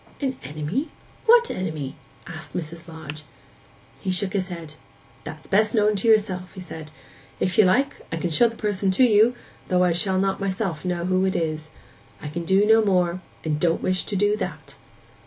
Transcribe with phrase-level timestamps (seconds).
[0.19, 0.89] 'An enemy?
[1.27, 1.95] What enemy?'
[2.25, 2.87] asked Mrs.
[2.87, 3.21] Lodge.
[3.99, 4.73] He shook his head.
[5.23, 6.89] 'That's best known to yourself,' he said.
[7.39, 9.35] 'If you like, I can show the person to you,
[9.67, 11.69] though I shall not myself know who it is.
[12.19, 14.73] I can do no more; and don't wish to do that.